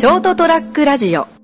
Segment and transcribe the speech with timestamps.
[0.00, 1.39] ショートトラックラジオ。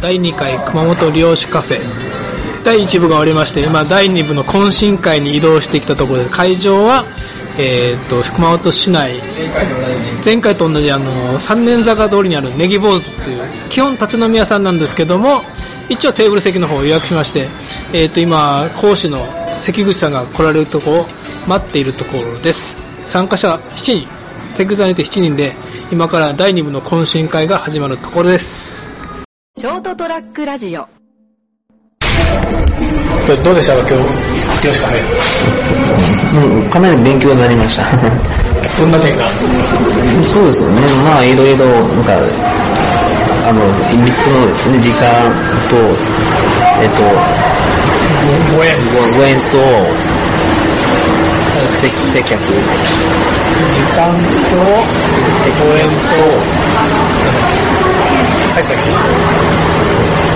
[0.00, 1.80] 第2回熊本漁師カフェ。
[2.64, 7.04] 第1部が終わりまして今第2部の懇親会に移動してきたところで会場は、
[7.56, 9.20] えー、と熊本市内。
[10.24, 15.42] 前回と同じあの三年坂通りにあるネギ坊主っていう基本立ち飲み屋さんなんですけども
[15.88, 17.46] 一応テーブル席の方を予約しまして、
[17.92, 19.24] えー、と今講師の
[19.60, 21.06] 関口さんが来られるとこを
[21.46, 22.76] 待っているところです。
[23.06, 24.08] 参加者7人。
[24.54, 25.54] 関口さんにて7人で
[25.92, 28.95] 今から第2部の懇親会が始まるところです。
[29.58, 30.86] ショートトラックラジオ
[33.42, 33.72] どうでした？
[33.72, 33.96] か今
[34.60, 35.00] 日漁師カフェ
[36.60, 37.84] うん、かなり勉強になりました。
[38.78, 39.30] どんな点が？
[40.22, 40.82] そうですよね。
[41.02, 42.12] まあ、いろいろ、なんか、
[43.48, 43.64] あの、
[43.96, 45.32] 三つのですね、時間
[45.72, 45.76] と、
[46.76, 47.00] えっと、
[48.54, 49.56] ご縁ごご縁と、
[51.80, 52.44] 接接客。
[52.44, 52.52] 時
[53.96, 54.12] 間
[54.52, 54.60] と
[55.64, 56.12] 応援と
[58.56, 58.62] 何？
[58.64, 58.82] したっけ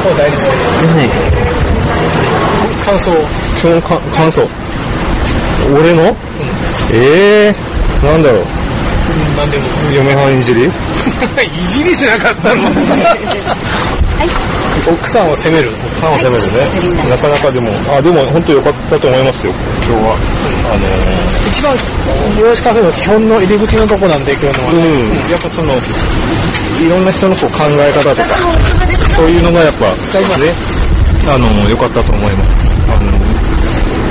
[0.09, 0.55] こう大事ですね
[0.87, 2.85] はい。
[2.85, 3.13] 感想
[3.61, 4.47] そのか感想
[5.75, 6.17] 俺の、
[6.93, 8.45] ええー、なんだろう。
[9.37, 9.65] 何でも。
[9.95, 10.65] 嫁はんいじり？
[10.67, 10.71] い
[11.67, 12.63] じりじゃなかったの
[14.89, 15.71] 奥さんを責める。
[15.73, 17.09] 奥さんを責めるね。
[17.09, 19.53] なかなかでもあでも本当良かったと思いますよ。
[19.87, 20.17] 今日は。
[20.71, 20.87] あの
[21.51, 21.75] 一番
[22.39, 25.31] 漁師カフェの基本の入り口のとこなんで今日のはー、ね、うん。
[25.31, 28.29] やっぱそのいろんな人のこう考え方とか
[29.17, 29.87] そういうのがやっぱ
[30.39, 30.53] ね
[31.29, 32.67] あの良かったと思います。
[32.89, 33.11] あの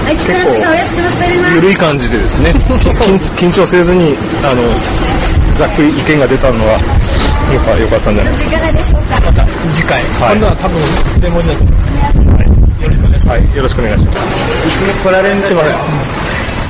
[0.09, 2.51] 結構緩い感じでですね
[3.05, 4.63] 緊緊張せずにあの
[5.55, 6.79] ざっくり意見が出たのは
[7.53, 8.99] よか良かったんじゃないですか？
[9.09, 10.37] また次回、はい。
[10.37, 10.77] 今度は多分
[11.21, 11.89] デモ字だと思います、
[12.83, 13.05] よろしく。
[13.05, 13.55] お願いします、はい。
[13.55, 14.19] よろしくお願いします。
[15.03, 15.73] 来られんすいません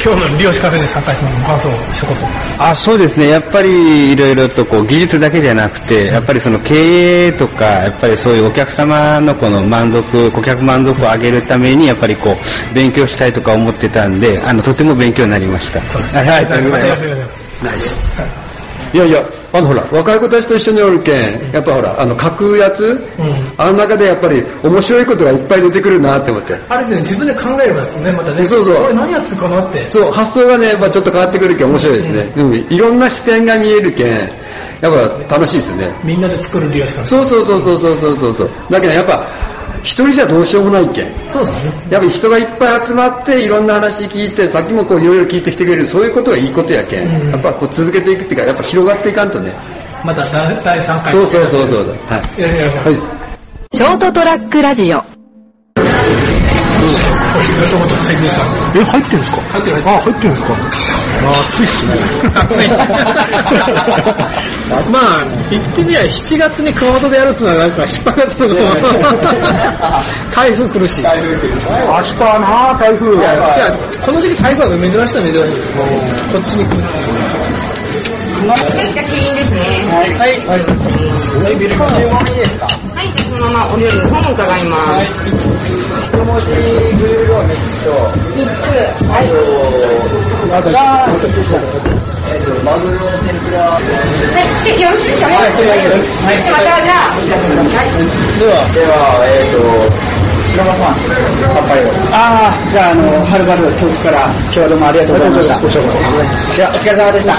[0.02, 2.16] 今日の漁師カフェで参加したのご感想を一言
[2.58, 15.82] あそうですね、やっぱりいろいろとこう技術だけじゃなくて、やっぱりその経営とか、やっぱりそういうお客様のこの満足、顧客満足を上げるために、やっぱりこう勉強したいとか思ってたんで、あのとても勉強になりました。
[16.18, 18.24] ありがとうございます。
[18.94, 26.56] いやいや、あのほら若い子たちと一緒におるけんやっぱほらあの書くやつ、うん、あの中でやっぱり面白いことがいっぱい出てくるなって思って。
[26.70, 28.46] あれで、ね、自分で考えればですねまたね。
[28.46, 28.76] そうそう。
[28.76, 29.90] これ何やってるかなって。
[29.90, 34.08] そう発想がねやっぱちょっと変わってくるけん面白いですね、うん、うん、いろんな視点が見えるけん
[34.82, 35.92] やっぱ楽しいですね。
[36.04, 38.50] みんなで作るリアス感そうそうそうそうそうそうそう。
[38.70, 39.26] だけどやっぱ
[39.82, 41.04] 一人じゃどうしようもないけ？
[41.04, 41.06] ん。
[41.26, 41.72] そうですね。
[41.90, 47.04] やっぱり人がいっぱい集まっていろんな話聞いてさっきもこういろいろ聞いてきてくれるそういうことがいいことやけ？
[47.04, 49.52] ん、やっぱこう続けていくっていうかやっぱ広がっていかんとね。
[50.04, 51.12] また第第3回。
[51.14, 51.86] そうそうそうそう。
[52.10, 52.42] だはい。
[52.42, 53.10] よろしくお願いします。
[53.10, 53.20] はい。
[53.72, 55.04] ショートトラックラジオ。
[58.76, 59.42] え入ってるんですか？
[59.42, 59.78] 入ってる。
[59.78, 60.54] あ入ってるんですか？
[61.26, 62.02] あ暑いっすね。
[62.36, 62.70] 暑い
[64.92, 68.56] まあ言ってみりゃ7月に熊本でやるってのはなんか失敗だったの
[70.34, 71.02] 台風来るし。
[71.02, 71.22] いや明
[72.02, 73.16] 日な台風。
[73.16, 75.80] いやこの時期台風は珍しいのは珍しいですこ
[76.40, 76.78] っちに来る
[80.00, 80.16] はい。
[80.16, 80.40] はい。
[80.48, 80.56] は
[81.52, 82.32] い、ビル注文い。
[82.32, 82.40] い。
[82.40, 82.64] ですか
[82.96, 84.64] はい、じゃそのままお料理の方も伺い。
[84.64, 84.96] ます。
[84.96, 85.12] はい。
[86.40, 86.48] し
[86.96, 88.72] グリル3つと、3つ。
[89.04, 89.28] はい。
[90.56, 93.76] あと、えっと、マグロの天ぷら。
[93.76, 95.12] はい、で、よろしい。
[95.12, 96.48] でしょうかはい、はい。
[96.48, 97.92] また、じゃあ、お聞かせください。
[98.40, 100.09] では、では、えっと、
[100.60, 100.96] 白間さん、
[101.54, 101.88] 乾杯を。
[102.12, 105.56] ああ、じゃあ、あの、はるばる遠くから、今日はどうもありがとうございました。
[105.56, 107.34] では、お疲れ様でした。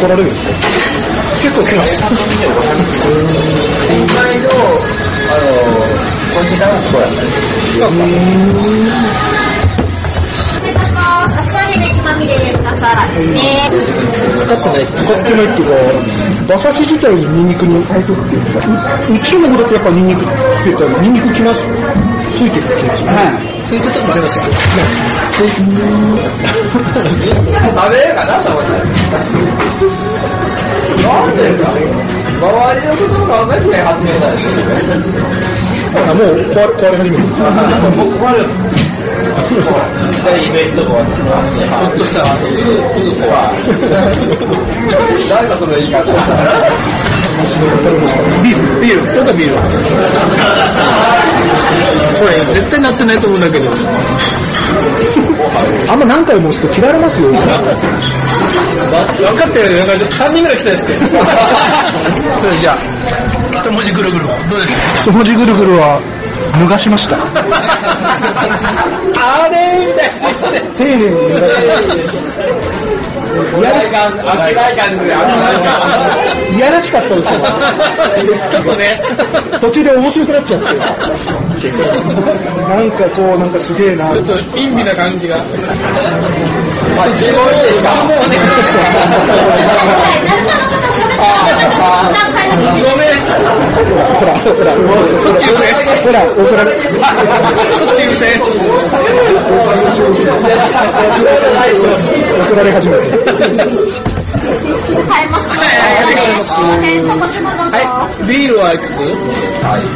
[0.00, 0.52] 来られるんですか
[1.42, 2.02] 結構来ます
[11.40, 12.34] 厚揚げでまみれ。
[12.38, 13.38] で笠原ですね。
[14.40, 15.68] 使ってない使ってないっていう
[16.48, 18.60] か馬刺し自体にニンニクに咲いとくっていうか
[19.08, 21.60] うちの方だとやっぱニンニクつけたらニンニクきます
[22.36, 23.12] ついてるきますは
[23.46, 23.60] い。
[23.68, 24.44] ついてたのもありますよ。
[24.50, 25.60] 食
[27.90, 28.08] べれ。
[28.08, 28.70] るかなと思って。
[31.00, 31.69] なんでか
[32.40, 34.56] 周りのことも考えて始めたでしょ。
[35.92, 37.28] あもう壊れ壊れ始めるも
[38.06, 38.48] う壊れる。
[39.50, 43.68] イベントが終わって、ひょっとしたら、すぐ、すぐ壊る。
[45.28, 46.04] 誰かその言い方。
[48.42, 49.56] ビール、ビール、なんかビール。
[52.18, 53.68] これ、絶対なってないと思うんだけど。
[55.90, 57.28] あんま何回も押すと切られますよ
[58.90, 61.00] 分かってるよ、3人ぐらい来たですけど。
[62.40, 62.76] それじゃあ、
[63.56, 66.00] 一文字ぐるぐるはどうですか一文字ぐるぐるは
[66.58, 67.16] 脱がしました
[69.14, 70.60] あれみたいな。
[70.76, 71.52] 丁寧に脱がし
[73.30, 77.40] いやらしかない感じで、危ない感いやらしかったですよ。
[78.50, 79.00] ちょっとね。
[79.60, 80.66] 途中で面白くなっちゃって。
[80.66, 80.72] な
[82.80, 84.10] んかこうなんかすげえな。
[84.12, 85.36] ちょっと陰微な感じが。
[85.36, 85.44] ま
[87.04, 87.90] あ、注文いいですか
[92.80, 93.14] ごめん。
[94.18, 94.68] ほらほら
[95.20, 95.62] そっち優先。
[96.02, 96.68] ほら怒られ
[97.76, 98.26] そっち優先。
[102.50, 104.09] 怒られ始めて
[104.70, 107.76] 買えますかすいません、こっちもどうぞ。
[107.76, 108.26] はい。
[108.26, 108.98] ビールはいくつ？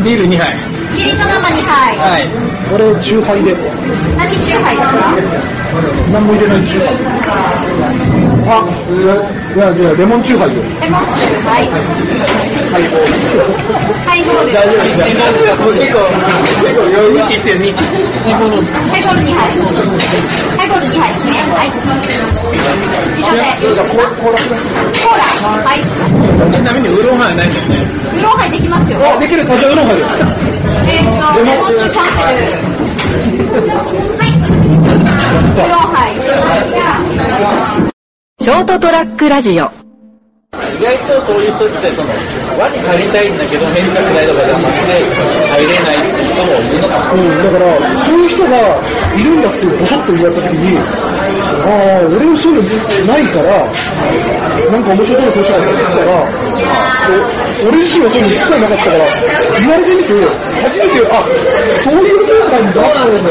[0.04, 0.56] ビール2杯。
[0.96, 1.98] キリンの生2杯。
[1.98, 2.28] はい。
[2.70, 3.54] これチューハイで。
[4.16, 5.14] 何チューハイですか？
[6.12, 6.94] 何も入れないチューハイ
[8.46, 10.60] あいやじゃあレモンチューハイで。
[10.84, 11.66] レモンチューハイ。
[12.70, 13.08] ハイボール。
[14.04, 14.52] ハイボール。
[14.52, 16.04] 大丈夫ですか結構、
[16.62, 17.78] 結構余裕2期って2期。
[18.26, 20.53] ハイボール2杯。
[20.74, 21.32] コール2杯ですね。
[21.54, 21.66] はい。
[23.14, 23.46] 以上で。
[23.62, 24.38] コーラコーラ。
[25.62, 25.78] はい。
[26.50, 27.48] ちなみにウーロンハイない。
[27.48, 27.86] んだよね。
[28.12, 28.98] ウーロンハイできますよ。
[28.98, 30.02] あできるあじゃあウーロンハイで
[30.84, 32.24] えーっと、レモンチューキャンセル。
[34.18, 34.28] はい。
[35.54, 36.12] ウーロンハイ。
[38.42, 39.70] ショートトラックラジオ
[40.74, 42.10] 意外とそういう人って、その、
[42.58, 44.92] 輪に入りたいんだけど、変化しないとか邪魔して、
[45.50, 46.98] 入れないって人もいるのか。
[47.12, 47.70] うん、だから、
[48.04, 48.54] そういう人が
[49.16, 52.68] いるんだってボソッと言われたときに、ああ、俺そういうの
[53.06, 53.64] ないから、
[54.70, 56.26] なんか面白そうな顔したらってたら、
[57.66, 59.06] 俺自身はそういうの一切なかったから、
[59.58, 60.12] 言われてみて、
[60.62, 61.24] 初めて、あ、
[61.84, 62.82] そういう感じだ、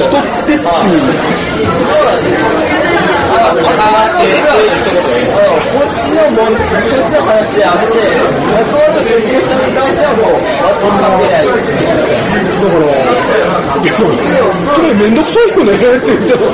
[0.02, 0.58] 人ってってい
[2.70, 2.73] う。
[3.54, 10.46] 分かってるっていう一言こっちのもん、こっちの話であって、向こうの請求者に関してはもう、
[10.84, 11.54] 関係ない。
[11.54, 12.86] だから、
[13.74, 16.38] いや、それめんどくさいよねって言ってた。
[16.38, 16.46] そ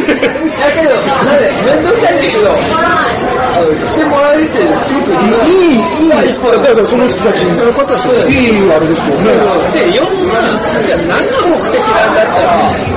[0.00, 5.40] れだけど、なんで、めんどくさいですけど、あの来てもらえるって、すごくいい。
[5.40, 9.32] いい、いい、だからその人たちに、いいあれですよね。
[9.72, 10.36] で、要は、
[10.84, 12.48] じゃあ何が目的なんだったら、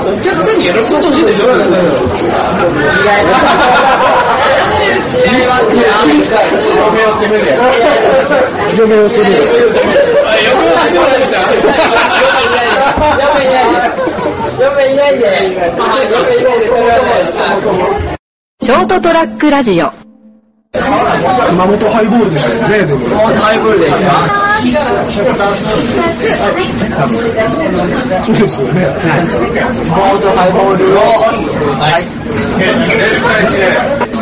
[0.04, 1.48] お客さんに喜んでほしいでしょ。
[8.77, 9.25] 嫁をする。
[9.25, 11.24] あ、嫁をしてもらえる。
[14.60, 15.24] 嫁いないで。
[18.62, 20.02] ショートトラックラジオ
[20.74, 23.06] 熊本ハイボールでしたよね、でも。
[23.14, 24.44] ハイボールで一番。
[28.24, 28.90] そうですよね。
[29.94, 31.00] コートハイボールを、
[31.78, 32.02] はい。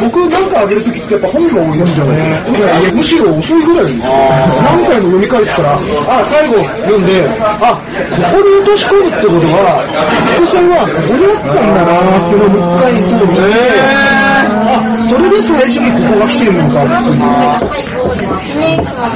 [0.01, 1.79] 僕なんかあげるときってやっぱ本が多い。
[1.79, 2.17] んじゃない。
[2.19, 2.85] い。
[2.85, 3.63] やむしろ遅い。
[3.63, 3.85] ぐらい。
[3.85, 4.11] ですよ。
[4.59, 5.79] 何回も読み返すから、あ、
[6.25, 7.79] 最後読んで、あ、
[8.11, 9.87] ここに落とし込むってことは、
[10.35, 12.35] 伏線はここにあったんだなってい。
[12.35, 14.20] うのをもう一回通っても、
[14.61, 16.79] あ、それで最初にここが来てるのか。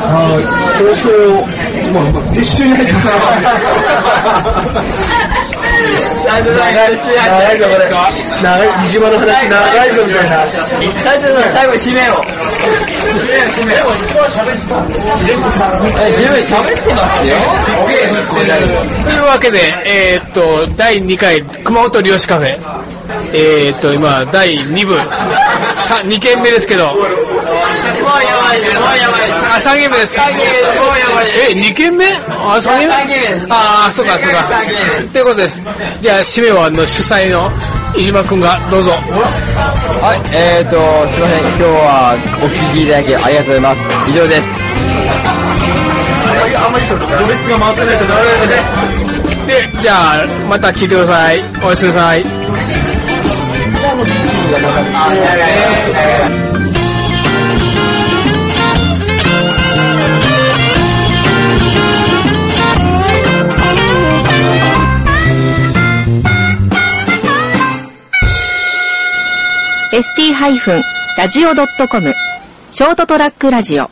[0.07, 0.43] はい、
[0.79, 1.09] 放送、
[1.93, 3.09] まあ、一緒に入ってさ、
[6.25, 7.79] 長いぞ、これ。
[8.41, 10.45] 長い、飯島の話長いぞみたいな。
[10.47, 10.57] 最
[11.19, 12.15] 初の最後締めろ。
[13.55, 14.57] 締めろ、締めろ。
[15.99, 17.35] え、自分喋ってますよ。
[19.03, 22.57] というわけで、えーっと、第2回、熊本漁師カフェ。
[23.37, 24.95] えーっと、今、第2部、
[25.77, 26.97] さ2軒目ですけど、もう
[28.23, 29.31] やばいね、もうやばい。
[29.31, 30.17] あ、3軒目です。
[30.17, 30.43] 3軒目、
[30.79, 31.27] もうやばい。
[31.51, 34.43] え、2軒目あ、3軒目ああ、そうか、そうか。
[35.11, 35.61] ということです。
[35.99, 37.51] じゃあ、締めは、あの、主催の
[37.93, 38.91] 飯島くんが、どうぞ。
[38.91, 40.75] はい、えーと、
[41.11, 41.39] すいません。
[41.39, 43.81] 今日はお聞きいただきありがとうございます。
[44.07, 44.49] 以上です。
[49.47, 51.43] で、じゃあ、また聞いてください。
[51.63, 52.25] おやすみなさい。
[54.07, 55.35] のチームがなれった
[56.51, 56.55] す。
[70.01, 72.13] st-radio.com
[72.71, 73.89] ショートトラックラジオ